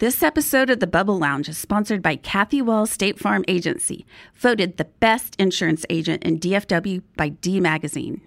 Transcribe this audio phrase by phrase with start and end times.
[0.00, 4.78] This episode of the Bubble Lounge is sponsored by Kathy Wall State Farm Agency, voted
[4.78, 8.22] the best insurance agent in DFW by D Magazine.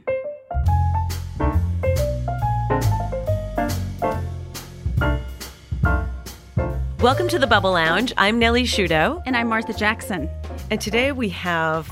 [7.00, 8.14] Welcome to the Bubble Lounge.
[8.18, 10.30] I'm Nellie Shudo, And I'm Martha Jackson.
[10.70, 11.92] and today we have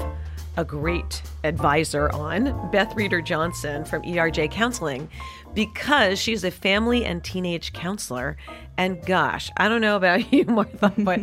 [0.57, 5.09] a great advisor on, Beth Reeder Johnson from ERJ Counseling,
[5.53, 8.37] because she's a family and teenage counselor.
[8.77, 11.19] And gosh, I don't know about you, Martha, but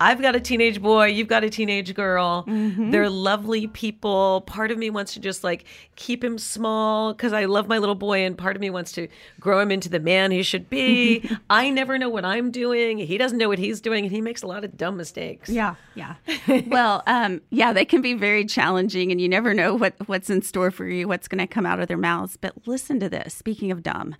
[0.00, 2.44] I've got a teenage boy, you've got a teenage girl.
[2.46, 4.42] They're lovely people.
[4.42, 5.64] Part of me wants to just like
[5.96, 9.08] keep him small because I love my little boy, and part of me wants to
[9.40, 11.28] grow him into the man he should be.
[11.50, 12.98] I never know what I'm doing.
[12.98, 15.48] He doesn't know what he's doing, and he makes a lot of dumb mistakes.
[15.48, 16.14] Yeah, yeah.
[16.66, 20.42] well, um, yeah, they can be very challenging, and you never know what what's in
[20.42, 22.36] store for you, what's going to come out of their mouths.
[22.36, 23.34] But listen to this.
[23.34, 24.14] Speaking of dumb,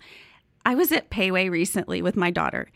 [0.65, 2.69] I was at Pei Wei recently with my daughter,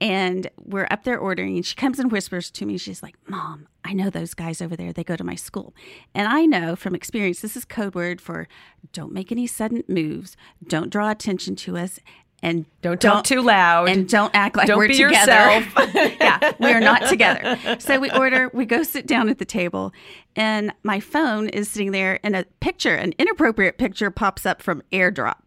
[0.00, 2.78] and we're up there ordering, and she comes and whispers to me.
[2.78, 4.92] She's like, "Mom, I know those guys over there.
[4.92, 5.74] They go to my school,
[6.14, 8.46] and I know from experience this is code word for
[8.92, 11.98] don't make any sudden moves, don't draw attention to us."
[12.42, 13.88] And Don't talk too loud.
[13.88, 15.14] and don't act like Don't we're be together.
[15.32, 15.94] yourself.
[16.20, 17.56] yeah, we are not together.
[17.80, 19.90] So we order, we go sit down at the table,
[20.36, 24.82] and my phone is sitting there, and a picture, an inappropriate picture, pops up from
[24.92, 25.45] AirDrop.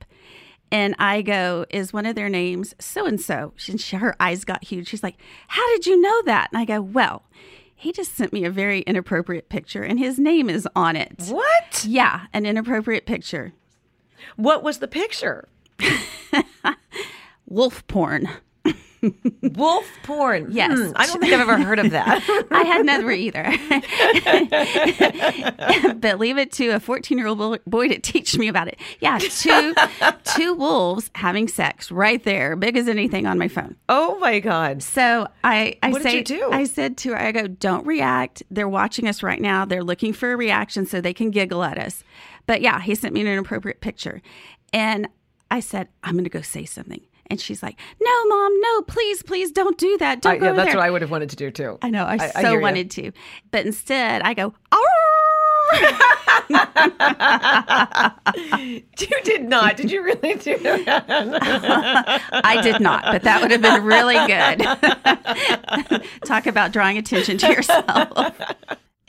[0.72, 3.54] And I go, Is one of their names so and so?
[3.56, 4.88] She her eyes got huge.
[4.88, 5.18] She's like,
[5.48, 6.50] How did you know that?
[6.52, 7.24] And I go, Well,
[7.76, 11.24] he just sent me a very inappropriate picture, and his name is on it.
[11.30, 11.86] What?
[11.88, 13.54] Yeah, an inappropriate picture.
[14.36, 15.48] What was the picture?
[17.48, 18.30] Wolf porn.
[19.56, 20.48] Wolf porn.
[20.52, 20.78] Yes.
[20.78, 22.22] Hmm, I don't think I've ever heard of that.
[22.52, 23.44] I had never either.
[26.00, 28.78] but leave it to a 14 year old boy to teach me about it.
[29.00, 29.74] Yeah, two,
[30.24, 33.76] two wolves having sex right there, big as anything on my phone.
[33.88, 34.84] oh my God.
[34.84, 36.24] So I, I What say?
[36.52, 38.44] I said to her, I go, don't react.
[38.52, 39.66] They're watching us right now.
[39.66, 42.04] They're looking for a reaction so they can giggle at us.
[42.46, 44.22] But yeah, he sent me an inappropriate picture.
[44.74, 45.08] And
[45.52, 47.02] I said, I'm going to go say something.
[47.30, 50.22] And she's like, no, mom, no, please, please don't do that.
[50.22, 50.78] Don't I, go yeah, that's there.
[50.78, 51.78] what I would have wanted to do too.
[51.82, 52.04] I know.
[52.06, 52.60] I, I- I so ya.
[52.60, 53.12] wanted to.
[53.52, 54.54] But instead, I go!
[59.00, 59.78] You did not.
[59.78, 62.22] Did you really do that?
[62.32, 66.04] I did not, but that would have been really good.
[66.26, 68.34] Talk about drawing attention to yourself.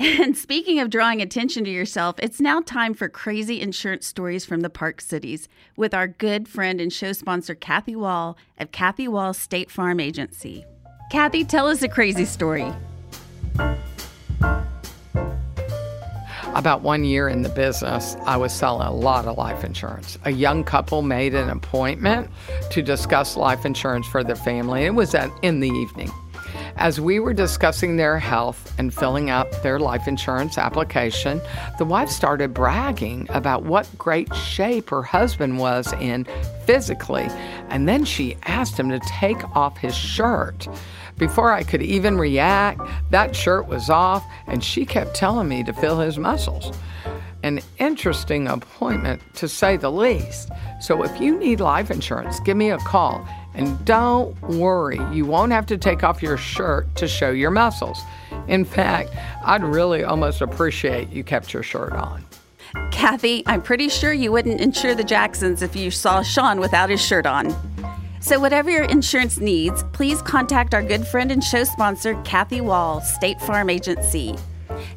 [0.01, 4.63] And speaking of drawing attention to yourself, it's now time for crazy insurance stories from
[4.63, 5.47] the Park Cities
[5.77, 10.65] with our good friend and show sponsor, Kathy Wall of Kathy Wall State Farm Agency.
[11.13, 12.73] Kathy, tell us a crazy story.
[16.55, 20.17] About one year in the business, I was selling a lot of life insurance.
[20.25, 22.31] A young couple made an appointment
[22.71, 24.85] to discuss life insurance for their family.
[24.85, 26.11] It was in the evening.
[26.81, 31.39] As we were discussing their health and filling out their life insurance application,
[31.77, 36.27] the wife started bragging about what great shape her husband was in
[36.65, 37.29] physically.
[37.69, 40.69] And then she asked him to take off his shirt.
[41.19, 42.81] Before I could even react,
[43.11, 46.75] that shirt was off, and she kept telling me to feel his muscles.
[47.43, 50.51] An interesting appointment, to say the least.
[50.81, 53.27] So if you need life insurance, give me a call.
[53.55, 58.01] And don't worry, you won't have to take off your shirt to show your muscles.
[58.47, 59.11] In fact,
[59.45, 62.25] I'd really almost appreciate you kept your shirt on.
[62.93, 67.05] Kathy, I'm pretty sure you wouldn't insure the Jacksons if you saw Sean without his
[67.05, 67.55] shirt on.
[68.21, 73.01] So, whatever your insurance needs, please contact our good friend and show sponsor, Kathy Wall,
[73.01, 74.37] State Farm Agency,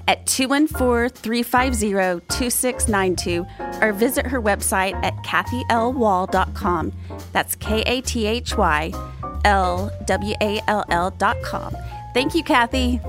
[0.07, 3.45] at 214 350 2692
[3.81, 6.94] or visit her website at kathylwall.com.
[7.31, 8.91] That's K A T H Y
[9.45, 11.75] L W A L L.com.
[12.13, 13.01] Thank you, Kathy.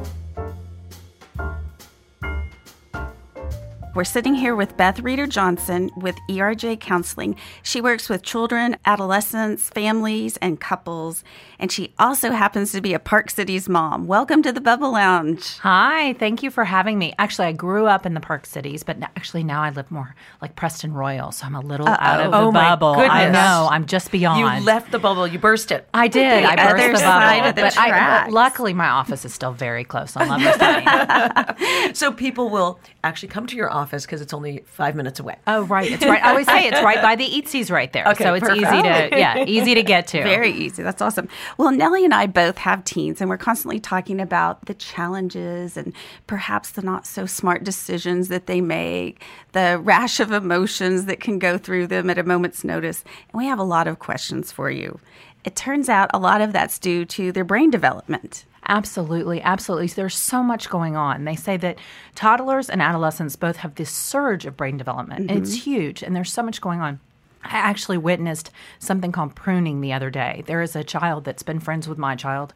[3.94, 7.36] We're sitting here with Beth Reeder Johnson with ERJ Counseling.
[7.62, 11.22] She works with children, adolescents, families, and couples,
[11.64, 14.06] and she also happens to be a Park Cities mom.
[14.06, 15.56] Welcome to the Bubble Lounge.
[15.60, 17.14] Hi, thank you for having me.
[17.18, 20.56] Actually, I grew up in the Park Cities, but actually now I live more like
[20.56, 22.96] Preston Royal, so I'm a little out of the Oh, my bubble.
[23.00, 24.40] I know, I'm just beyond.
[24.40, 25.26] You left the bubble.
[25.26, 25.88] You burst it.
[25.94, 26.44] I did.
[26.44, 28.32] The I burst other the side bubble, of the but I, tracks.
[28.34, 31.94] luckily my office is still very close on Lover's Lane.
[31.94, 35.36] So people will actually come to your office because it's only five minutes away.
[35.46, 35.90] Oh, right.
[35.90, 36.22] It's right.
[36.22, 38.06] I always say it's right by the Eatzi's right there.
[38.08, 38.66] Okay, so it's perfect.
[38.66, 40.22] easy to yeah, easy to get to.
[40.22, 40.82] Very easy.
[40.82, 41.28] That's awesome.
[41.56, 45.92] Well, Nellie and I both have teens, and we're constantly talking about the challenges and
[46.26, 49.22] perhaps the not so smart decisions that they make,
[49.52, 53.04] the rash of emotions that can go through them at a moment's notice.
[53.32, 54.98] And we have a lot of questions for you.
[55.44, 58.46] it turns out a lot of that's due to their brain development.
[58.66, 59.88] Absolutely, absolutely.
[59.88, 61.24] There's so much going on.
[61.24, 61.78] They say that
[62.14, 65.70] toddlers and adolescents both have this surge of brain development, and it's mm-hmm.
[65.70, 66.98] huge, and there's so much going on.
[67.44, 70.42] I actually witnessed something called pruning the other day.
[70.46, 72.52] There is a child that's been friends with my child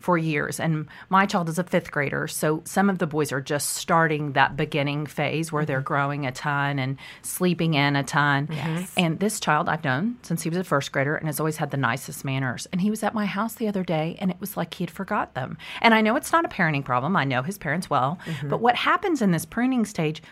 [0.00, 0.58] for years.
[0.58, 2.26] And my child is a fifth grader.
[2.26, 5.84] So some of the boys are just starting that beginning phase where they're mm-hmm.
[5.84, 8.48] growing a ton and sleeping in a ton.
[8.50, 8.92] Yes.
[8.96, 11.70] And this child I've known since he was a first grader and has always had
[11.70, 12.66] the nicest manners.
[12.72, 14.90] And he was at my house the other day and it was like he had
[14.90, 15.58] forgot them.
[15.82, 17.14] And I know it's not a parenting problem.
[17.14, 18.18] I know his parents well.
[18.24, 18.48] Mm-hmm.
[18.48, 20.22] But what happens in this pruning stage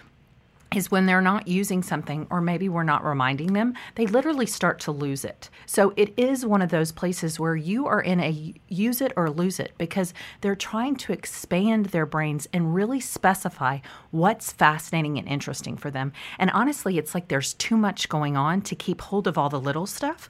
[0.74, 4.78] is when they're not using something or maybe we're not reminding them, they literally start
[4.80, 5.48] to lose it.
[5.66, 9.30] So it is one of those places where you are in a use it or
[9.30, 13.78] lose it because they're trying to expand their brains and really specify
[14.10, 16.12] what's fascinating and interesting for them.
[16.38, 19.60] And honestly, it's like there's too much going on to keep hold of all the
[19.60, 20.28] little stuff.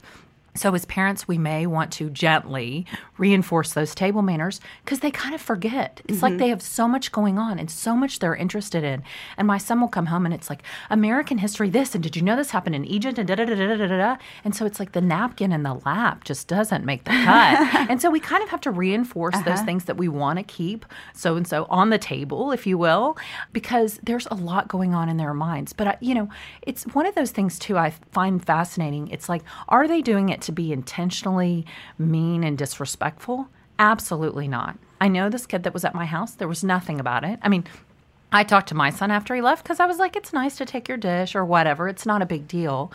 [0.55, 2.85] So, as parents, we may want to gently
[3.17, 6.01] reinforce those table manners because they kind of forget.
[6.07, 6.39] It's like mm-hmm.
[6.39, 9.03] they have so much going on and so much they're interested in.
[9.37, 12.21] And my son will come home and it's like American history, this, and did you
[12.21, 13.17] know this happened in Egypt?
[13.17, 14.17] And da da da da da da da.
[14.43, 17.75] And so it's like the napkin in the lap just doesn't make the cut.
[17.89, 19.65] and so we kind of have to reinforce those uh-huh.
[19.65, 23.17] things that we want to keep so and so on the table, if you will,
[23.53, 25.73] because there's a lot going on in their minds.
[25.73, 26.29] But, I, you know,
[26.61, 29.09] it's one of those things too I find fascinating.
[29.09, 31.65] It's like, are they doing it to be intentionally
[31.99, 33.47] mean and disrespectful?
[33.77, 34.79] Absolutely not.
[34.99, 37.39] I know this kid that was at my house, there was nothing about it.
[37.43, 37.65] I mean,
[38.31, 40.65] I talked to my son after he left because I was like, it's nice to
[40.65, 41.87] take your dish or whatever.
[41.87, 42.91] It's not a big deal.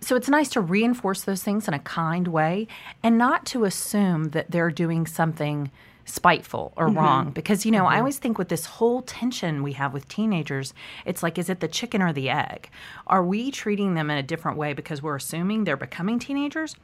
[0.00, 2.68] So it's nice to reinforce those things in a kind way
[3.02, 5.70] and not to assume that they're doing something
[6.08, 6.98] spiteful or mm-hmm.
[6.98, 7.30] wrong.
[7.30, 7.98] Because you know i mm-hmm.
[7.98, 10.74] always think with this whole tension we have with teenagers
[11.04, 12.70] it's like is it the chicken or the egg?
[13.06, 16.74] Are we treating them in a different way because we're assuming they're becoming teenagers?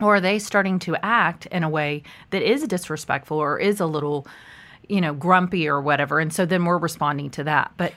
[0.00, 3.86] Or are they starting to act in a way that is disrespectful or is a
[3.86, 4.26] little
[4.88, 6.18] you know grumpy or whatever?
[6.20, 7.72] And so then we're responding to that.
[7.76, 7.92] But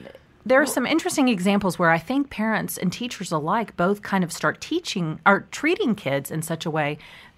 [0.46, 4.32] there are some interesting examples where I think parents and teachers alike both kind of
[4.32, 6.98] start teaching or treating kids in such a way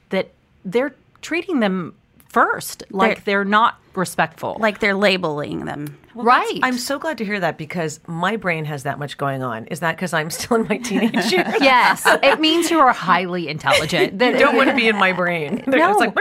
[0.09, 0.31] that
[0.63, 1.93] they're treating them
[2.35, 4.57] first, like they're, not respectful.
[4.59, 5.97] Like they're labeling them.
[6.15, 6.59] right.
[6.63, 9.65] I'm so glad to hear that because my brain has that much going on.
[9.67, 11.53] Is that because I'm still in my teenage years?
[11.61, 12.03] yes.
[12.05, 14.19] It means you are highly intelligent.
[14.19, 15.63] That- Don't want to be in my brain.
[15.67, 15.91] No.
[15.91, 16.15] It's like,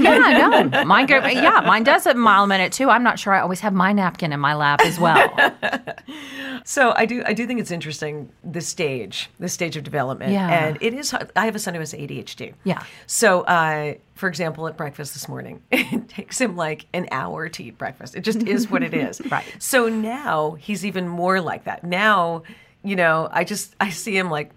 [0.00, 0.84] yeah, no.
[0.84, 2.88] Mine go, yeah, mine does it a mile a minute too.
[2.88, 5.28] I'm not sure I always have my napkin in my lap as well.
[6.64, 10.32] So I do I do think it's interesting the stage, the stage of development.
[10.32, 10.48] Yeah.
[10.66, 12.54] And it is I have a son who has ADHD.
[12.64, 12.82] Yeah.
[13.06, 17.64] So uh, for example, at breakfast this morning, it takes him like an hour to
[17.64, 18.14] eat breakfast.
[18.14, 19.20] It just is what it is.
[19.30, 19.44] Right.
[19.58, 21.84] So now he's even more like that.
[21.84, 22.42] Now,
[22.82, 24.50] you know, I just I see him like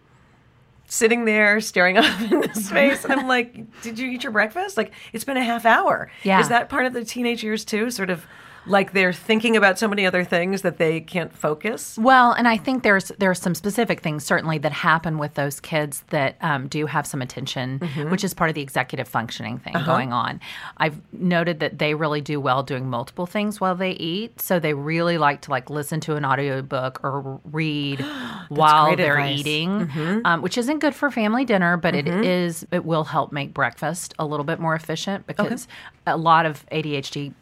[0.88, 4.78] sitting there staring up into space and I'm like, Did you eat your breakfast?
[4.78, 6.12] Like it's been a half hour.
[6.24, 6.40] Yeah.
[6.40, 7.90] Is that part of the teenage years too?
[7.92, 8.26] Sort of
[8.70, 11.98] like they're thinking about so many other things that they can't focus?
[11.98, 16.04] Well, and I think there's there's some specific things certainly that happen with those kids
[16.10, 17.80] that um, do have some attention,
[18.10, 20.40] which is part of the executive functioning thing going on.
[20.78, 24.74] I've noted that they really do well doing multiple things while they eat, so they
[24.74, 28.00] really like to like listen to an audiobook or read
[28.50, 29.40] while they're advice.
[29.40, 29.90] eating,
[30.26, 34.14] um, which isn't good for family dinner, but it is it will help make breakfast
[34.20, 35.68] a little bit more efficient because
[36.06, 37.34] a lot of ADHD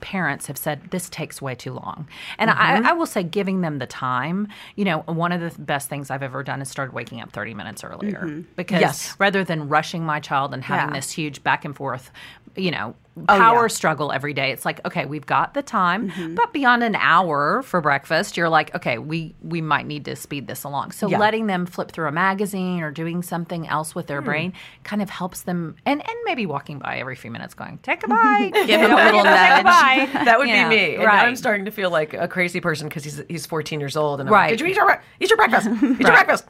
[0.00, 2.08] parents have said this takes way too long.
[2.38, 2.86] And Mm-hmm.
[2.86, 6.10] I, I will say, giving them the time, you know, one of the best things
[6.10, 8.80] I've ever done is started waking up 30 minutes earlier because Mm-hmm.
[8.82, 9.14] Yes.
[9.18, 11.00] rather than rushing my child and having Yeah.
[11.00, 12.10] this huge back and forth,
[12.56, 12.94] you know,
[13.28, 13.66] Oh, power yeah.
[13.66, 14.50] struggle every day.
[14.52, 16.36] It's like, okay, we've got the time, Mm-hmm.
[16.36, 20.46] but beyond an hour for breakfast, you're like, okay, we we might need to speed
[20.46, 20.92] this along.
[20.92, 21.18] So Yeah.
[21.18, 24.52] letting them flip through a magazine or doing something else with their brain
[24.84, 28.08] kind of helps them and and maybe walking by every few minutes going, take a
[28.08, 28.52] bite.
[28.66, 29.64] Give them a little nudge.
[30.24, 30.94] That would Yeah, be me.
[30.94, 31.26] And right.
[31.26, 34.20] I'm starting to feel like a crazy person because he's he's 14 years old.
[34.20, 34.42] And I'm Right.
[34.42, 35.66] like, did you eat your, eat your breakfast?
[35.82, 36.44] Eat your breakfast.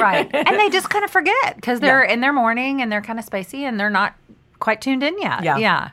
[0.00, 0.28] right.
[0.34, 3.26] And they just kind of forget because they're in their morning and they're kind of
[3.26, 4.14] spacey and they're not
[4.58, 5.42] quite tuned in yet.
[5.42, 5.56] Yeah.
[5.58, 5.90] Yeah.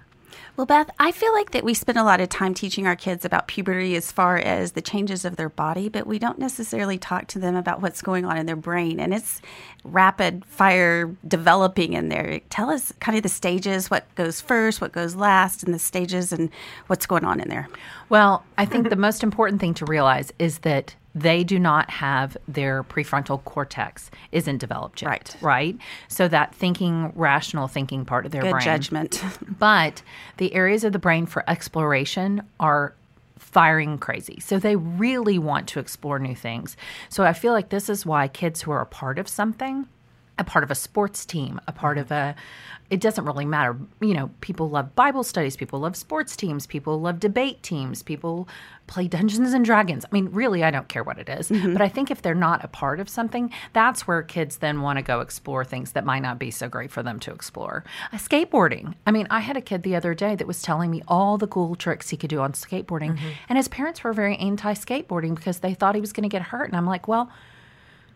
[0.55, 3.25] Well, Beth, I feel like that we spend a lot of time teaching our kids
[3.25, 7.25] about puberty as far as the changes of their body, but we don't necessarily talk
[7.29, 8.99] to them about what's going on in their brain.
[8.99, 9.41] And it's
[9.83, 12.39] rapid fire developing in there.
[12.51, 16.31] Tell us kind of the stages, what goes first, what goes last, and the stages
[16.31, 16.51] and
[16.85, 17.67] what's going on in there.
[18.09, 22.35] Well, I think the most important thing to realize is that they do not have
[22.47, 25.09] their prefrontal cortex isn't developed yet.
[25.09, 25.35] Right.
[25.41, 25.77] Right.
[26.07, 28.63] So that thinking, rational thinking part of their Good brain.
[28.63, 29.23] judgment.
[29.59, 30.01] But
[30.37, 32.93] the areas of the brain for exploration are
[33.37, 34.39] firing crazy.
[34.39, 36.75] So they really want to explore new things.
[37.09, 39.87] So I feel like this is why kids who are a part of something
[40.37, 42.37] a part of a sports team, a part of mm-hmm.
[42.37, 42.41] a
[42.89, 43.75] it doesn't really matter.
[44.01, 48.47] You know, people love Bible studies, people love sports teams, people love debate teams, people
[48.85, 50.05] play Dungeons and Dragons.
[50.05, 51.49] I mean, really, I don't care what it is.
[51.49, 51.73] Mm-hmm.
[51.73, 54.97] But I think if they're not a part of something, that's where kids then want
[54.97, 57.83] to go explore things that might not be so great for them to explore.
[58.11, 58.93] Uh, skateboarding.
[59.07, 61.47] I mean, I had a kid the other day that was telling me all the
[61.47, 63.29] cool tricks he could do on skateboarding, mm-hmm.
[63.49, 66.43] and his parents were very anti skateboarding because they thought he was going to get
[66.43, 66.67] hurt.
[66.69, 67.31] And I'm like, well,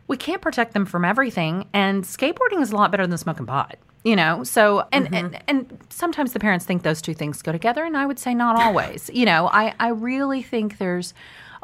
[0.07, 3.77] we can't protect them from everything and skateboarding is a lot better than smoking pot
[4.03, 4.43] you know?
[4.45, 5.15] So and, mm-hmm.
[5.15, 8.33] and and sometimes the parents think those two things go together and i would say
[8.33, 9.47] not always you know?
[9.47, 11.13] I i really think there's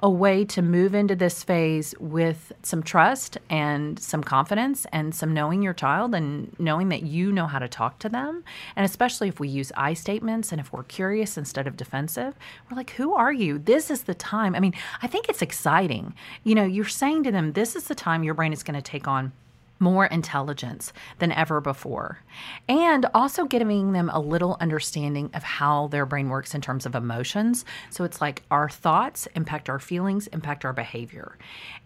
[0.04, 5.34] a way to move into this phase with some trust and some confidence and some
[5.34, 8.44] knowing your child and knowing that you know how to talk to them.
[8.76, 12.36] And especially if we use I statements and if we're curious instead of defensive,
[12.70, 13.58] we're like, who are you?
[13.58, 14.56] This is the time.
[14.56, 16.14] I mean, I think it's exciting.
[16.44, 18.82] You know, you're saying to them, this is the time your brain is going to
[18.82, 19.32] take on
[19.80, 22.20] more intelligence than ever before.
[22.70, 26.96] And also giving them a little understanding of how their brain works in terms of
[26.96, 27.66] emotions.
[27.90, 31.38] So it's like our thoughts impact our feelings, impact our behavior.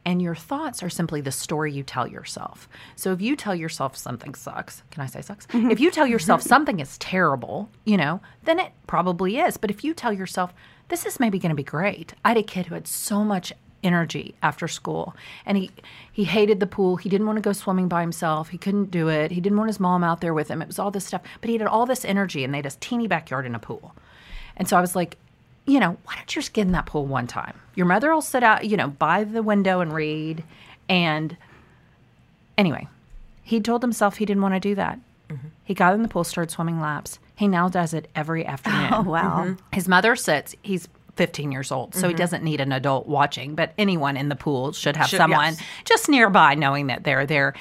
[0.06, 2.70] And your thoughts are simply the story you tell yourself.
[2.96, 5.48] So if you tell yourself something sucks, can I say sucks?
[5.48, 5.72] Mm-hmm.
[5.72, 6.50] If you tell yourself mm-hmm.
[6.50, 9.58] something is terrible, you know, then it probably is.
[9.58, 10.54] But if you tell yourself,
[10.90, 12.14] this is maybe going to be great.
[12.24, 13.52] I had a kid who had so much
[13.84, 15.16] energy after school.
[15.46, 15.72] And he
[16.12, 16.96] he hated the pool.
[16.96, 18.50] He didn't want to go swimming by himself.
[18.50, 19.32] He couldn't do it.
[19.32, 20.62] He didn't want his mom out there with him.
[20.62, 21.22] It was all this stuff.
[21.42, 23.96] But he had all this energy and they had this teeny backyard in a pool.
[24.56, 25.18] And so i was like
[25.66, 27.60] you know why don't you just get in that pool one time?
[27.76, 30.44] Your mother will sit out you know by the window and read.
[30.90, 31.36] And
[32.58, 32.88] anyway
[33.48, 35.00] he told himself he didn't want to do that.
[35.30, 35.48] Mm-hmm.
[35.64, 37.20] He got in the pool started swimming laps.
[37.38, 38.90] He now does it every afternoon.
[38.92, 39.46] Oh, wow.
[39.46, 39.54] Mm-hmm.
[39.72, 42.18] his mother sits, he's 15 years old, so he Mm-hmm.
[42.18, 45.62] doesn't need an adult watching, but anyone in the pool should have Should- someone yes.
[45.86, 47.54] just nearby knowing that they're there.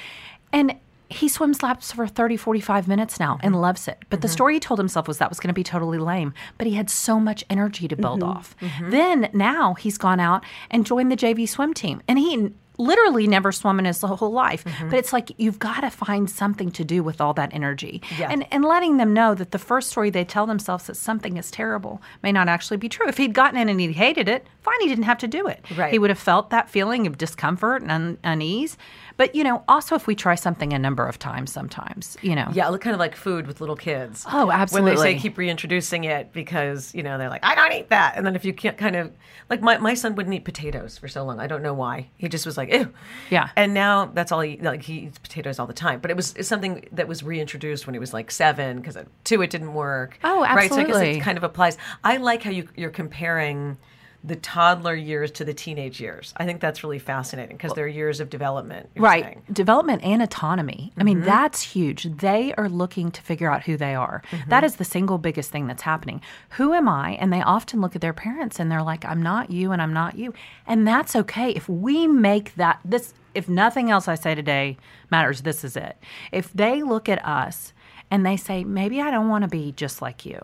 [0.53, 0.75] And
[1.09, 3.45] he swims laps for 30, 45 minutes now Mm-hmm.
[3.47, 3.97] and loves it.
[4.09, 6.33] But the story he told himself was that was going to be totally lame.
[6.57, 8.29] But he had so much energy to build Mm-hmm.
[8.37, 8.55] off.
[8.81, 12.01] Then now he's gone out and joined the JV swim team.
[12.09, 14.63] And he literally never swum in his whole life.
[14.63, 14.89] Mm-hmm.
[14.89, 18.01] But it's like you've got to find something to do with all that energy.
[18.17, 18.29] Yeah.
[18.29, 21.51] And and letting them know that the first story they tell themselves that something is
[21.51, 23.07] terrible may not actually be true.
[23.07, 25.65] If he'd gotten in and he hated it, fine, he didn't have to do it.
[25.75, 25.91] Right.
[25.91, 28.77] He would have felt that feeling of discomfort and un- unease.
[29.17, 32.49] But you know, also if we try something a number of times, sometimes you know,
[32.53, 34.25] Yeah, look kind of like food with little kids.
[34.31, 34.91] Oh, absolutely.
[34.91, 38.15] When they say keep reintroducing it because, you know, they're like, I don't eat that.
[38.15, 39.11] And then if you can't kind of,
[39.49, 41.39] like my, my son wouldn't eat potatoes for so long.
[41.39, 42.09] I don't know why.
[42.17, 42.93] He just was like, ew.
[43.29, 43.49] Yeah.
[43.55, 45.99] And now that's all he, like he eats potatoes all the time.
[45.99, 49.05] But it was it's something that was reintroduced when he was like seven because uh,
[49.23, 50.19] two, it didn't work.
[50.23, 50.77] Oh, absolutely.
[50.77, 50.91] Right.
[50.91, 51.77] So I guess it kind of applies.
[52.03, 53.77] I like how you, you're comparing
[54.27, 56.33] the toddler years to the teenage years.
[56.37, 58.89] I think that's really fascinating because they're years of development.
[58.95, 59.41] right saying.
[59.51, 61.05] development and autonomy i Mm-hmm.
[61.05, 64.49] mean that's huge they are looking to figure out who they are Mm-hmm.
[64.49, 66.21] That is the single biggest thing that's happening
[66.57, 69.49] who am i and they often look at their parents and they're like i'm not
[69.49, 70.33] you and i'm not you
[70.65, 74.77] and that's okay if we make that this if nothing else i say today
[75.11, 75.95] matters this is it
[76.31, 77.73] if they look at us
[78.11, 80.39] and they say maybe i don't want to be just like you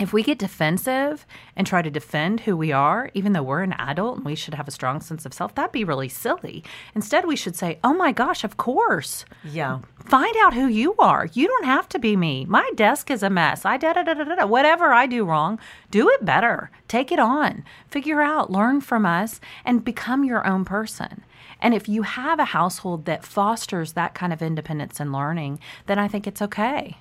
[0.00, 3.74] if we get defensive and try to defend who we are, even though we're an
[3.74, 6.64] adult and we should have a strong sense of self, that'd be really silly.
[6.94, 9.26] Instead, we should say, Oh my gosh, of course.
[9.44, 9.80] Yeah.
[10.06, 11.26] Find out who you are.
[11.34, 12.46] You don't have to be me.
[12.46, 13.66] My desk is a mess.
[13.66, 14.46] I da da da da da.
[14.46, 16.70] Whatever I do wrong, do it better.
[16.88, 17.62] Take it on.
[17.86, 21.24] Figure out, learn from us, and become your own person.
[21.60, 25.98] And if you have a household that fosters that kind of independence and learning, then
[25.98, 26.96] I think it's okay.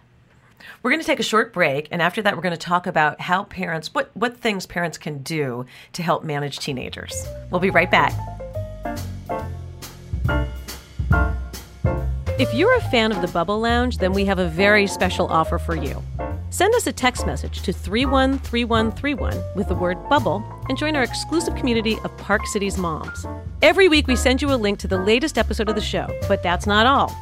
[0.82, 3.22] We're going to take a short break, and after that, we're going to talk about
[3.22, 7.28] how parents, what, what things parents can do to help manage teenagers.
[7.52, 8.14] We'll be right back.
[12.40, 15.60] If you're a fan of the Bubble Lounge, then we have a very special offer
[15.60, 16.02] for you.
[16.52, 21.54] Send us a text message to 313131 with the word bubble and join our exclusive
[21.56, 23.26] community of Park Cities moms.
[23.62, 26.42] Every week we send you a link to the latest episode of the show, but
[26.42, 27.16] that's not all.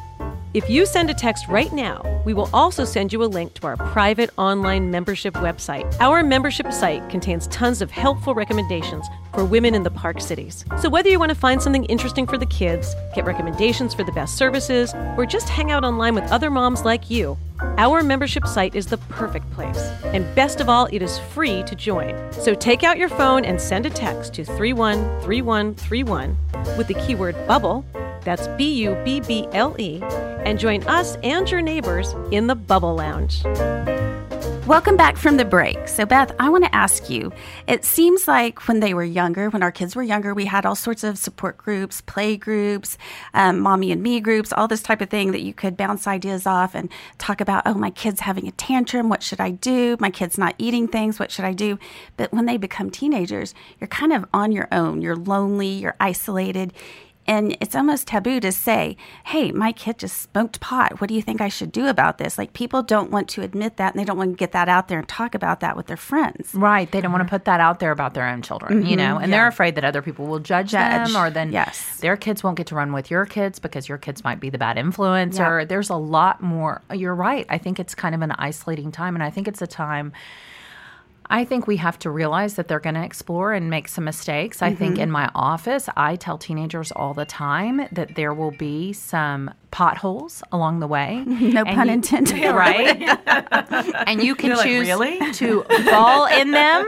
[0.54, 3.66] If you send a text right now, we will also send you a link to
[3.66, 5.90] our private online membership website.
[5.98, 10.66] Our membership site contains tons of helpful recommendations for women in the park cities.
[10.78, 14.12] So whether you want to find something interesting for the kids, get recommendations for the
[14.12, 17.38] best services, or just hang out online with other moms like you,
[17.78, 19.78] our membership site is the perfect place.
[20.04, 22.14] And best of all, it is free to join.
[22.30, 26.36] So take out your phone and send a text to 313131
[26.76, 27.86] with the keyword bubble
[28.28, 30.00] that's B U B B L E,
[30.48, 33.44] and join us and your neighbors in the Bubble Lounge.
[34.66, 35.88] Welcome back from the break.
[35.88, 37.32] So, Beth, I want to ask you
[37.66, 40.74] it seems like when they were younger, when our kids were younger, we had all
[40.74, 42.96] sorts of support groups, play groups,
[43.34, 46.46] um, mommy and me groups, all this type of thing that you could bounce ideas
[46.46, 49.10] off and talk about, oh, my kid's having a tantrum.
[49.10, 49.98] What should I do?
[50.00, 51.18] My kid's not eating things.
[51.18, 51.78] What should I do?
[52.16, 55.02] But when they become teenagers, you're kind of on your own.
[55.02, 56.72] You're lonely, you're isolated.
[57.28, 60.98] And it's almost taboo to say, hey, my kid just smoked pot.
[60.98, 62.38] What do you think I should do about this?
[62.38, 64.88] Like, people don't want to admit that and they don't want to get that out
[64.88, 66.54] there and talk about that with their friends.
[66.54, 66.90] Right.
[66.90, 68.96] They don't want to put that out there about their own children, you mm-hmm.
[68.96, 71.08] know, and they're afraid that other people will judge, Judge.
[71.08, 71.98] them or then Yes.
[72.00, 74.58] their kids won't get to run with your kids because your kids might be the
[74.58, 76.80] bad influence or there's a lot more.
[76.90, 77.44] You're right.
[77.50, 80.12] I think it's kind of an isolating time and I think it's a time
[81.30, 84.62] I think we have to realize that they're going to explore and make some mistakes.
[84.62, 85.02] I think mm-hmm.
[85.02, 90.42] in my office, I tell teenagers all the time that there will be some potholes
[90.50, 91.22] along the way.
[91.58, 92.38] No And pun you- intended.
[92.52, 93.00] Right?
[94.08, 96.86] and you can You're like, choose "Really?" to fall in them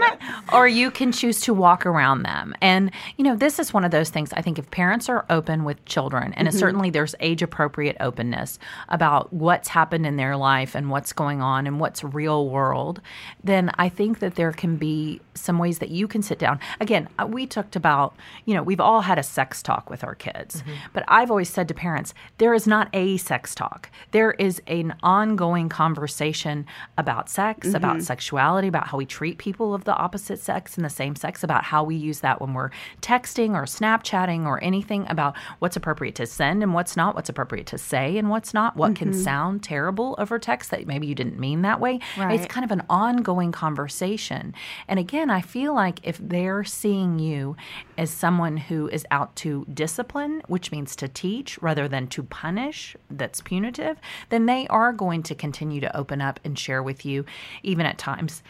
[0.52, 2.52] or you can choose to walk around them.
[2.60, 5.62] And, you know, this is one of those things I think if parents are open
[5.64, 10.90] with children, and certainly there's age appropriate openness about what's happened in their life and
[10.90, 13.00] what's going on and what's real world,
[13.44, 16.58] then I think that there can be some ways that you can sit down.
[16.80, 18.14] Again, uh, we talked about,
[18.46, 21.68] you know, we've all had a sex talk with our kids, but I've always said
[21.68, 23.90] to parents, there is not a sex talk.
[24.12, 28.04] There is an ongoing conversation about sex, about mm-hmm.
[28.04, 31.64] sexuality, about how we treat people of the opposite sex and the same sex, about
[31.64, 32.70] how we use that when we're
[33.02, 37.66] texting or Snapchatting or anything about what's appropriate to send and what's not, what's appropriate
[37.66, 39.20] to say and what's not, what can mm-hmm.
[39.20, 42.00] sound terrible over text that maybe you didn't mean that way.
[42.16, 42.38] Right.
[42.38, 44.54] It's kind of an ongoing conversation.
[44.88, 47.56] And again, I feel like if they're seeing you
[47.98, 52.69] as someone who is out to discipline, which means to teach rather than to punish,
[53.10, 53.98] that's punitive,
[54.28, 57.24] then they are going to continue to open up and share with you,
[57.62, 58.42] even at times.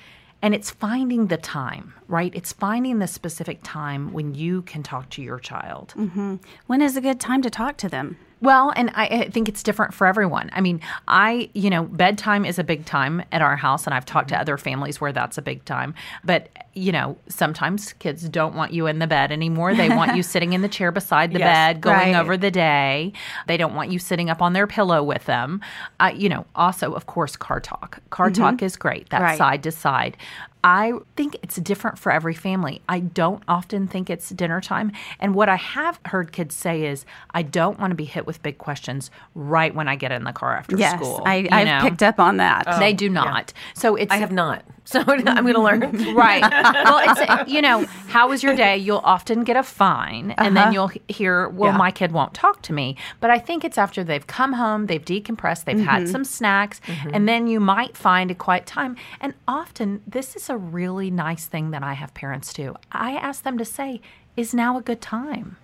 [0.42, 2.34] And it's finding the time, right?
[2.34, 5.92] It's finding the specific time when you can talk to your child.
[5.96, 6.36] Mm-hmm.
[6.66, 8.16] When is a good time to talk to them?
[8.42, 10.50] Well, and I, I think it's different for everyone.
[10.54, 14.06] I mean, I, you know, bedtime is a big time at our house, and I've
[14.06, 15.94] talked to other families where that's a big time.
[16.25, 19.75] But, you know, sometimes kids don't want you in the bed anymore.
[19.75, 22.17] They want you sitting in the chair beside the Yes, bed, going right.
[22.17, 23.12] over the day.
[23.47, 25.60] They don't want you sitting up on their pillow with them.
[25.99, 28.00] Uh, you know, also, of course, car talk.
[28.08, 29.10] Car talk is great.
[29.10, 29.38] That's Right.
[29.38, 30.17] side to side.
[30.62, 32.82] I think it's different for every family.
[32.88, 34.92] I don't often think it's dinner time.
[35.18, 38.42] And what I have heard kids say is, I don't want to be hit with
[38.42, 41.23] big questions right when I get in the car after Yes, school.
[41.25, 41.80] I, you I've know?
[41.82, 42.78] picked up on that.
[42.78, 43.52] They do not.
[43.75, 44.64] So it's I have not.
[44.90, 45.80] So I'm going to learn.
[46.16, 46.42] right.
[46.42, 48.76] Well, it's you know, how was your day?
[48.76, 50.73] You'll often get a fine, and then uh-huh.
[50.73, 51.78] you'll hear, "Well, Yeah.
[51.78, 55.04] my kid won't talk to me." But I think it's after they've come home, they've
[55.04, 56.10] decompressed, they've had mm-hmm.
[56.12, 57.10] some snacks, mm-hmm.
[57.14, 58.96] and then you might find a quiet time.
[59.20, 62.75] And often, this is a really nice thing that I have parents do.
[62.93, 64.00] I ask them to say,
[64.36, 65.56] "Is now a good time?"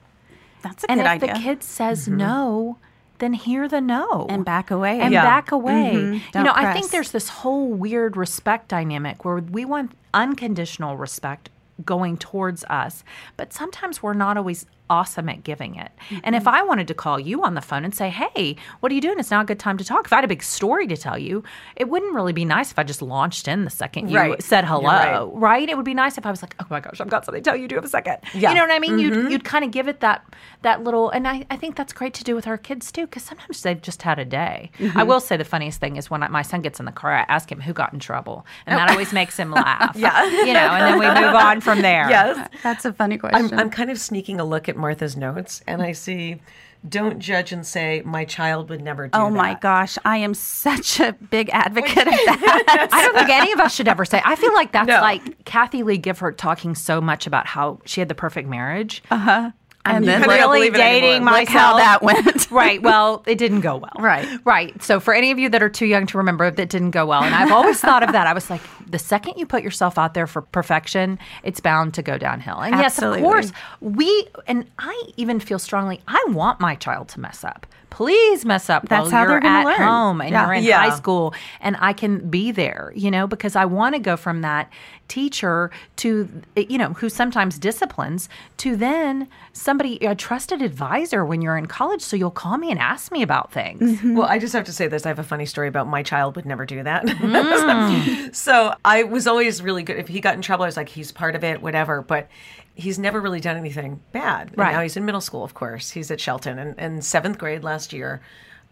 [0.62, 1.28] That's a And good idea.
[1.28, 2.16] And if the kid says mm-hmm.
[2.16, 2.78] no,
[3.18, 5.00] then hear the no and back away.
[5.00, 5.22] and Yeah.
[5.22, 5.92] back away.
[5.94, 6.12] Mm-hmm.
[6.14, 10.96] You Don't know, I think there's this whole weird respect dynamic where we want unconditional
[10.96, 11.50] respect
[11.84, 13.04] going towards us,
[13.36, 15.90] but sometimes we're not always awesome at giving it.
[16.24, 16.56] And if mm-hmm.
[16.56, 19.18] I wanted to call you on the phone and say, "Hey, what are you doing?
[19.18, 21.18] It's now a good time to talk." If I had a big story to tell
[21.18, 21.42] you,
[21.76, 24.42] it wouldn't really be nice if I just launched in the second you Right.
[24.42, 25.40] said hello, right.
[25.40, 25.68] right.
[25.68, 27.50] It would be nice if I was like, "Oh my gosh, I've got something to
[27.50, 27.68] tell you.
[27.68, 28.18] Do you have a second?
[28.34, 28.50] Yeah.
[28.50, 28.98] You know what I mean?
[28.98, 29.30] You'd mm-hmm.
[29.30, 30.24] you'd kind of give it that
[30.62, 33.22] that little, and I, I think that's great to do with our kids too, because
[33.22, 34.70] sometimes they've just had a day.
[34.78, 35.08] I mm-hmm.
[35.08, 37.24] will say the funniest thing is when I, my son gets in the car, I
[37.28, 38.92] ask him who got in trouble, and that oh.
[38.92, 39.96] always makes him laugh.
[40.06, 40.24] Yeah.
[40.24, 42.08] you know, and then we move on from there.
[42.08, 42.48] Yes.
[42.62, 43.54] That's a funny question.
[43.54, 46.40] I'm, I'm kind of sneaking a look at Martha's notes and I see,
[46.88, 51.00] don't judge and say, my child would never do oh my gosh, I am such
[51.00, 52.88] a big advocate of that.
[52.92, 54.20] I don't think any of us should ever say.
[54.24, 55.00] I feel like that's No.
[55.00, 59.02] like Kathie Lee Gifford talking so much about how she had the perfect marriage.
[59.10, 59.50] Uh-huh.
[59.86, 61.00] And then really believe it anymore.
[61.00, 62.50] dating like how that went.
[62.50, 62.82] right.
[62.82, 63.92] Well, it didn't go well.
[63.98, 64.26] Right.
[64.44, 64.82] Right.
[64.82, 67.22] So for any of you that are too young to remember, that didn't go well.
[67.22, 68.26] And I've always thought of that.
[68.26, 72.02] I was like, the second you put yourself out there for perfection, it's bound to
[72.02, 72.60] go downhill.
[72.60, 73.20] And Absolutely.
[73.20, 76.00] yes, of course, we and I even feel strongly.
[76.06, 77.66] I want my child to mess up.
[77.96, 79.88] Please mess up That's while how you're they're gonna at learn.
[79.88, 80.44] home and Yeah.
[80.44, 80.78] you're in Yeah.
[80.90, 81.32] high school,
[81.62, 82.92] and I can be there.
[82.94, 84.68] You know, because I want to go from that
[85.08, 88.28] teacher to you know who sometimes disciplines
[88.58, 92.80] to then somebody a trusted advisor when you're in college so you'll call me and
[92.80, 95.06] ask me about things Well, I just have to say this.
[95.06, 97.06] I have a funny story about my child would never do that.
[97.06, 98.34] Mm.
[98.34, 99.96] so I was always really good.
[99.98, 102.02] If he got in trouble, I was like, he's part of it, whatever.
[102.02, 102.28] But
[102.76, 104.48] he's never really done anything bad.
[104.50, 104.72] And Right.
[104.72, 105.90] now he's in middle school, of course.
[105.90, 106.58] He's at Shelton.
[106.58, 108.20] And in seventh grade last year,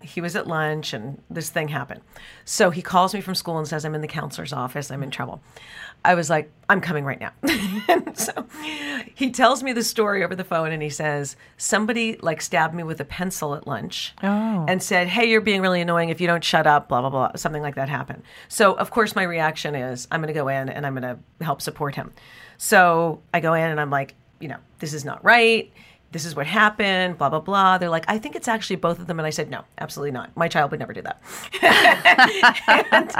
[0.05, 2.01] he was at lunch and this thing happened.
[2.45, 4.91] So he calls me from school and says, I'm in the counselor's office.
[4.91, 5.43] I'm in trouble.
[6.05, 7.33] I was like, I'm coming right now.
[8.15, 8.47] so
[9.15, 12.83] he tells me the story over the phone and he says, somebody like stabbed me
[12.83, 14.67] with a pencil at lunch Oh.
[14.69, 17.31] and said, Hey, you're being really annoying if you don't shut up, blah, blah, blah.
[17.37, 18.23] Something like that happened.
[18.49, 21.45] So, of course, my reaction is, I'm going to go in and I'm going to
[21.45, 22.13] help support him.
[22.59, 25.73] So I go in and I'm like, you know, this is not right.
[26.15, 27.77] This is what happened, blah, blah, blah.
[27.77, 29.19] They're like, I think it's actually both of them.
[29.19, 30.31] And I said, no, absolutely not.
[30.37, 31.21] My child would never do that.
[32.93, 33.11] and,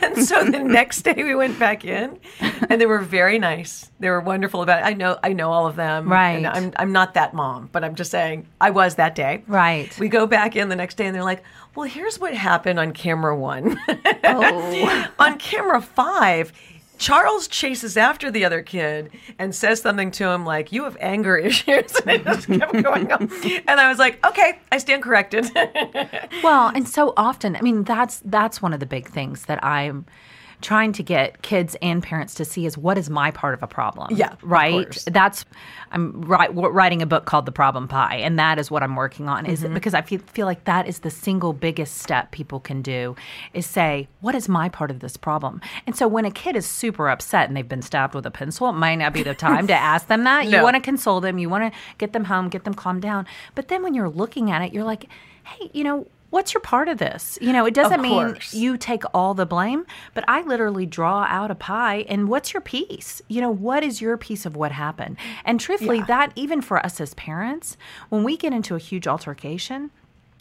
[0.00, 2.20] and so the next day we went back in
[2.68, 3.90] and they were very nice.
[3.98, 4.86] They were wonderful about it.
[4.86, 6.08] I know, I know all of them.
[6.08, 6.36] Right.
[6.36, 9.42] And I'm, I'm not that mom, but I'm just saying I was that day.
[9.48, 9.98] Right.
[9.98, 11.42] We go back in the next day and they're like,
[11.74, 13.76] well, here's what happened on camera one.
[14.24, 15.08] oh.
[15.18, 16.52] on camera five,
[17.00, 21.36] Charles chases after the other kid and says something to him like, You have anger
[21.48, 21.94] issues.
[22.00, 23.30] And it just kept going on.
[23.66, 25.50] And I was like, Okay, I stand corrected.
[26.42, 30.06] Well, and so often, I mean, that's that's one of the big things that I'm
[30.60, 33.66] trying to get kids and parents to see is what is my part of a
[33.66, 34.14] problem.
[34.14, 34.96] Yeah, right.
[35.06, 35.44] That's
[35.92, 39.28] I'm wri- writing a book called The Problem Pie, and that is what I'm working
[39.28, 39.46] on.
[39.46, 39.74] Is Mm-hmm.
[39.74, 43.16] because I feel, feel like that is the single biggest step people can do
[43.54, 45.60] is say, what is my part of this problem?
[45.86, 48.68] And so when a kid is super upset and they've been stabbed with a pencil,
[48.68, 50.46] it might not be the time to ask them that.
[50.46, 53.26] You want to console them, you want to get them home, get them calmed down.
[53.54, 55.06] But then when you're looking at it, you're like,
[55.44, 56.06] hey, you know.
[56.30, 57.38] What's your part of this?
[57.40, 61.50] You know, it doesn't mean you take all the blame, but I literally draw out
[61.50, 63.20] a pie and what's your piece?
[63.28, 65.16] You know, what is your piece of what happened?
[65.44, 67.76] And truthfully, that even for us as parents,
[68.10, 69.90] when we get into a huge altercation,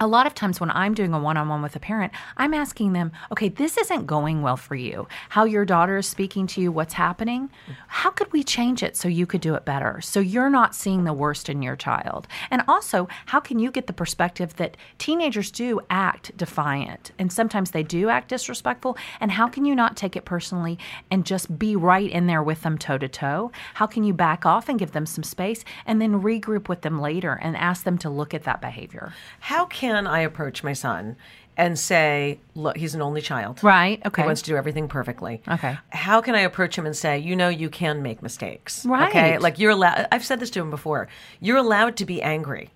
[0.02, 2.54] a lot of times when I'm doing a one on one with a parent, I'm
[2.54, 5.08] asking them, okay, this isn't going well for you.
[5.28, 7.50] How your daughter is speaking to you, what's happening?
[7.88, 10.00] How could we change it so you could do it better?
[10.00, 12.28] So you're not seeing the worst in your child.
[12.50, 17.72] And also, how can you get the perspective that teenagers do act defiant and sometimes
[17.72, 18.98] they do act disrespectful?
[19.20, 20.80] And how can you not take it personally
[21.12, 23.52] and just be right in there with them toe to toe?
[23.74, 27.02] How can you back off and give them some space and then regroup with them
[27.02, 29.12] later and ask them to look at that behavior?
[29.42, 31.16] How can I approach my son
[31.58, 33.62] and say, Look, he's an only child.
[33.64, 34.02] Right.
[34.06, 34.22] Okay.
[34.22, 35.42] He wants to do everything perfectly.
[35.48, 35.78] Okay.
[35.90, 38.86] How can I approach him and say, you know, you can make mistakes?
[38.86, 39.10] Right.
[39.10, 39.38] Okay.
[39.38, 41.10] Like you're allowed, I've said this to him before.
[41.42, 42.72] You're allowed to be angry.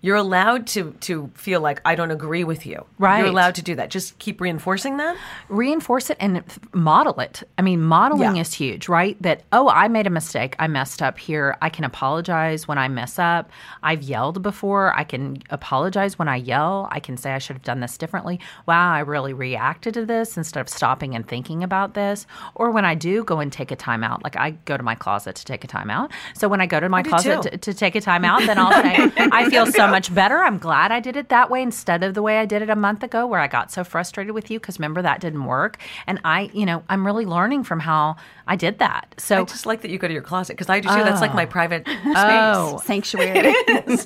[0.00, 2.84] You're allowed to to feel like I don't agree with you.
[2.98, 3.18] Right.
[3.18, 3.90] You're allowed to do that.
[3.90, 5.16] Just keep reinforcing that.
[5.48, 7.42] reinforce it and model it.
[7.58, 8.42] I mean, modeling Yeah.
[8.42, 9.20] is huge, right?
[9.22, 10.54] That, oh, I made a mistake.
[10.60, 11.56] I messed up here.
[11.60, 13.50] I can apologize when I mess up.
[13.82, 14.94] I've yelled before.
[14.96, 16.88] I can apologize when I yell.
[16.92, 18.38] I can say I should have done this differently.
[18.66, 22.24] Wow, I really reacted to this instead of stopping and thinking about this.
[22.54, 25.34] Or when I do go and take a timeout, like I go to my closet
[25.36, 26.12] to take a timeout.
[26.34, 29.10] So when I go to my closet to, to take a timeout, then I'll say,
[29.32, 30.38] I feel so much better.
[30.38, 32.76] I'm glad I did it that way instead of the way I did it a
[32.76, 35.78] month ago where I got so frustrated with you because remember that didn't work.
[36.06, 39.14] And I, you know, I'm really learning from how I did that.
[39.18, 40.94] So, I just like that you go to your closet because I do too.
[40.94, 41.48] That's like my oh.
[41.48, 41.92] private oh.
[41.92, 42.14] space.
[42.16, 43.54] oh, Sanctuary.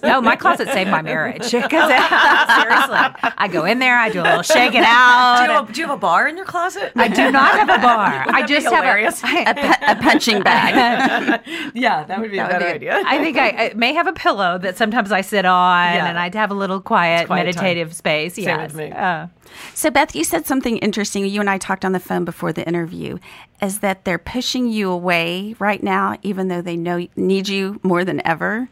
[0.02, 1.44] no, my closet saved my marriage.
[1.44, 5.36] seriously, I go in there, I do a little shake it out.
[5.38, 6.92] Do you, have, do you have a bar in your closet?
[6.96, 8.24] I do not have a bar.
[8.34, 9.06] I just have a,
[9.50, 11.40] a, pu- a punching bag.
[11.74, 13.00] yeah, that would be a better idea.
[13.04, 16.06] I think I, I may have a pillow that sometimes I sit on, Yeah.
[16.08, 17.64] and I'd have a little quiet, quiet time.
[17.64, 18.35] meditative space.
[18.35, 18.72] Same yes.
[18.72, 18.90] with me.
[18.90, 19.28] Uh,
[19.74, 21.26] So, Beth, you said something interesting.
[21.26, 23.18] You and I talked on the phone before the interview,
[23.61, 28.04] is that they're pushing you away right now, even though they know need you more
[28.04, 28.68] than ever.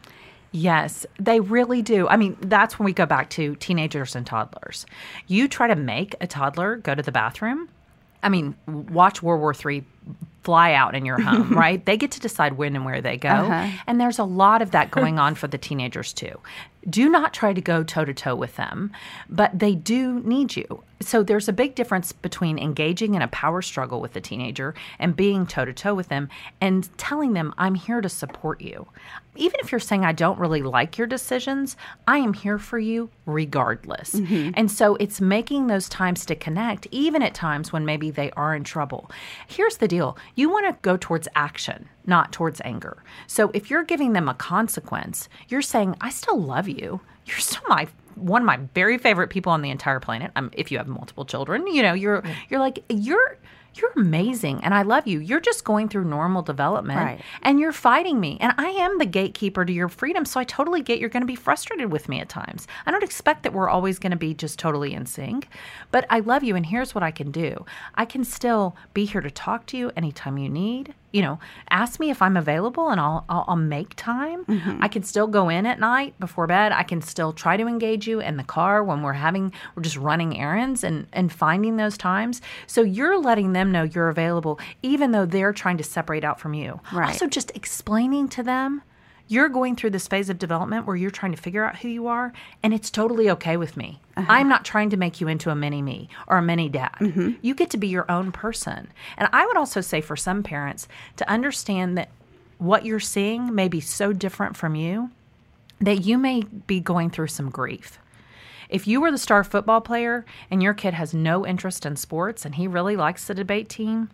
[0.52, 2.08] Yes, they really do.
[2.08, 4.84] I mean, that's when we go back to teenagers and toddlers.
[5.28, 7.68] You try to make a toddler go to the bathroom.
[8.22, 9.84] I mean, watch World War III
[10.42, 11.84] fly out in your home, right?
[11.84, 13.28] They get to decide when and where they go.
[13.28, 13.76] Uh-huh.
[13.86, 16.40] And there's a lot of that going on for the teenagers too.
[16.88, 18.90] Do not try to go toe to toe with them,
[19.28, 20.82] but they do need you.
[21.02, 25.16] So there's a big difference between engaging in a power struggle with a teenager and
[25.16, 26.28] being toe to toe with them
[26.60, 28.86] and telling them, I'm here to support you.
[29.36, 33.10] Even if you're saying, I don't really like your decisions, I am here for you
[33.26, 34.14] regardless.
[34.14, 34.50] Mm-hmm.
[34.54, 38.54] And so it's making those times to connect, even at times when maybe they are
[38.54, 39.10] in trouble.
[39.46, 43.02] Here's the deal you want to go towards action, not towards anger.
[43.26, 47.00] So if you're giving them a consequence, you're saying, I still love you.
[47.26, 50.30] You're still my one of my very favorite people on the entire planet.
[50.36, 53.38] Um, if you have multiple children, you know, you're you're like you're
[53.74, 55.20] you're amazing and I love you.
[55.20, 57.20] You're just going through normal development Right.
[57.42, 58.36] and you're fighting me.
[58.40, 60.24] And I am the gatekeeper to your freedom.
[60.24, 62.66] So I totally get you're going to be frustrated with me at times.
[62.86, 65.48] I don't expect that we're always going to be just totally in sync,
[65.90, 66.56] but I love you.
[66.56, 69.90] And here's what I can do I can still be here to talk to you
[69.96, 70.94] anytime you need.
[71.12, 71.38] You know,
[71.70, 74.44] ask me if I'm available and I'll, I'll, I'll make time.
[74.44, 74.82] Mm-hmm.
[74.82, 76.72] I can still go in at night before bed.
[76.72, 79.96] I can still try to engage you in the car when we're having, we're just
[79.96, 82.40] running errands and, and finding those times.
[82.66, 86.54] So you're letting them know you're available, even though they're trying to separate out from
[86.54, 86.80] you.
[86.92, 87.08] Right.
[87.08, 88.82] Also, just explaining to them
[89.30, 92.08] you're going through this phase of development where you're trying to figure out who you
[92.08, 92.32] are,
[92.64, 94.00] and it's totally okay with me.
[94.16, 94.26] Uh-huh.
[94.28, 96.96] I'm not trying to make you into a mini me or a mini dad.
[96.98, 97.32] Mm-hmm.
[97.40, 98.88] You get to be your own person.
[99.16, 102.10] And I would also say for some parents to understand that
[102.58, 105.10] what you're seeing may be so different from you
[105.80, 108.00] that you may be going through some grief.
[108.68, 112.44] If you were the star football player and your kid has no interest in sports
[112.44, 114.10] and he really likes the debate team,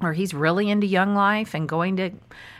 [0.00, 2.10] or he's really into young life and going to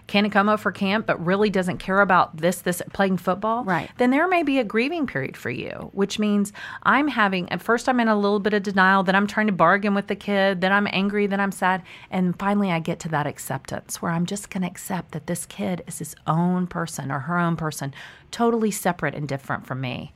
[0.09, 3.91] Kanakoma for camp, but really doesn't care about this, this playing football, Right.
[3.97, 7.89] then there may be a grieving period for you, which means I'm having, at first,
[7.89, 10.61] I'm in a little bit of denial, then I'm trying to bargain with the kid,
[10.61, 11.83] then I'm angry, then I'm sad.
[12.11, 15.47] And finally, I get to that acceptance where I'm just going to accept that this
[15.47, 17.95] kid is his own person or her own person,
[18.31, 20.13] totally separate and different from me.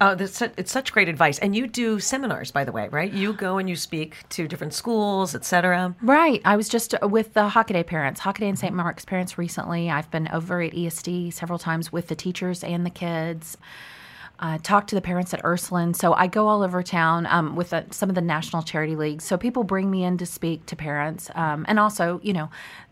[0.00, 1.38] Oh, that's it's such great advice.
[1.40, 3.12] And you do seminars, by the way, right?
[3.12, 5.94] You go and you speak to different schools, et cetera.
[6.02, 6.40] Right.
[6.44, 8.74] I was just uh, with the Hockaday parents, Hockaday and St.
[8.74, 9.90] Mark's parents recently.
[9.90, 13.56] I've been over at ESD several times with the teachers and the kids.
[14.40, 15.94] Uh, talked to the parents at Ursuline.
[15.94, 19.24] So I go all over town um, with uh some of the national charity leagues.
[19.24, 21.28] So people bring me in to speak to parents.
[21.34, 22.48] Um, and also, you know,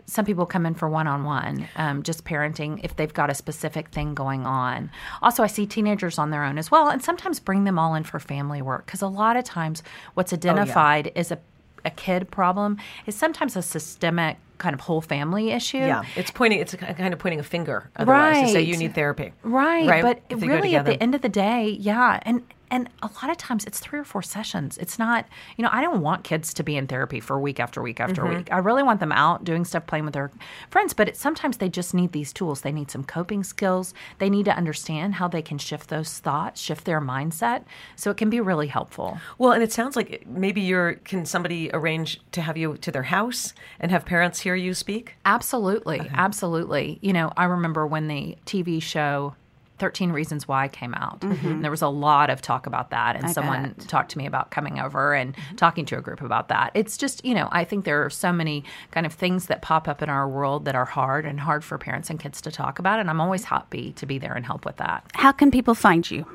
[0.06, 1.68] some people come in for one on one,
[2.02, 4.90] just parenting if they've got a specific thing going on.
[5.20, 8.04] Also, I see teenagers on their own as well, and sometimes bring them all in
[8.04, 9.82] for family work because a lot of times
[10.14, 11.38] what's identified is a
[11.84, 15.78] a kid problem is sometimes a systemic kind of whole family issue.
[15.78, 16.60] Yeah, it's pointing.
[16.60, 18.66] It's kind of pointing a finger, otherwise, to say Right.
[18.66, 19.32] you need therapy.
[19.42, 20.02] Right, right?
[20.02, 23.06] but If they go really at the end of the day, yeah, and and a
[23.22, 24.76] lot of times it's three or four sessions.
[24.78, 25.26] It's not,
[25.56, 28.22] you know, I don't want kids to be in therapy for week after week after
[28.22, 28.36] Mm-hmm.
[28.36, 28.52] week.
[28.52, 30.30] I really want them out doing stuff, playing with their
[30.70, 30.92] friends.
[30.94, 32.62] But it, sometimes they just need these tools.
[32.62, 33.94] They need some coping skills.
[34.18, 37.64] They need to understand how they can shift those thoughts, shift their mindset.
[37.94, 39.18] So it can be really helpful.
[39.38, 40.94] Well, and it sounds like maybe you're.
[40.94, 45.14] Can somebody arrange to have you to their house and have parents hear you speak?
[45.24, 46.00] Absolutely.
[46.14, 46.98] Absolutely.
[47.02, 49.34] You know, I remember when the TV show
[49.78, 51.20] 13 Reasons Why came out.
[51.20, 51.46] Mm-hmm.
[51.46, 53.16] And there was a lot of talk about that.
[53.16, 53.88] And someone bet.
[53.88, 55.56] talked to me about coming over and mm-hmm.
[55.56, 56.70] talking to a group about that.
[56.74, 59.88] It's just, you know, I think there are so many kind of things that pop
[59.88, 62.78] up in our world that are hard and hard for parents and kids to talk
[62.78, 63.00] about.
[63.00, 65.04] And I'm always happy to be there and help with that.
[65.14, 66.26] How can people find you?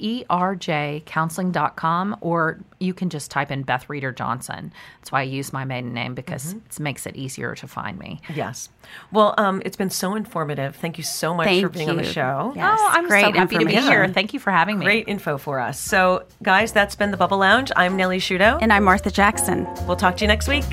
[0.00, 4.72] Erjcounseling.com, or you can just type in Beth Reeder Johnson.
[5.00, 6.58] That's why I use my maiden name because mm-hmm.
[6.58, 8.20] it makes it easier to find me.
[8.34, 8.70] Yes.
[9.12, 10.76] Well, um, it's been so informative.
[10.76, 12.52] Thank you so much Thank for being on the show.
[12.54, 13.90] Yes, oh, I'm great so happy to be information.
[13.90, 14.08] here.
[14.08, 14.84] Thank you for having me.
[14.84, 15.80] Great info for us.
[15.80, 17.72] So, guys, that's been the Bubble Lounge.
[17.76, 18.58] I'm Nellie Shudo.
[18.60, 19.66] And I'm Martha Jackson.
[19.86, 20.64] We'll talk to you next week.